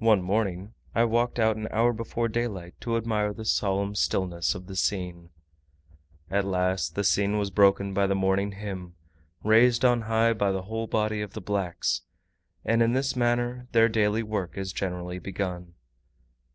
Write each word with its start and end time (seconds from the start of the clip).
One 0.00 0.22
morning 0.22 0.72
I 0.94 1.04
walked 1.04 1.38
out 1.38 1.56
an 1.56 1.68
hour 1.70 1.92
before 1.92 2.28
daylight 2.30 2.76
to 2.80 2.96
admire 2.96 3.34
the 3.34 3.44
solemn 3.44 3.94
stillness 3.94 4.54
of 4.54 4.68
the 4.68 4.74
scene; 4.74 5.28
at 6.30 6.46
last, 6.46 6.94
the 6.94 7.04
silence 7.04 7.36
was 7.36 7.50
broken 7.50 7.92
by 7.92 8.06
the 8.06 8.14
morning 8.14 8.52
hymn, 8.52 8.94
raised 9.42 9.84
on 9.84 10.00
high 10.00 10.32
by 10.32 10.50
the 10.50 10.62
whole 10.62 10.86
body 10.86 11.20
of 11.20 11.34
the 11.34 11.42
blacks; 11.42 12.00
and 12.64 12.82
in 12.82 12.94
this 12.94 13.16
manner 13.16 13.68
their 13.72 13.90
daily 13.90 14.22
work 14.22 14.56
is 14.56 14.72
generally 14.72 15.18
begun. 15.18 15.74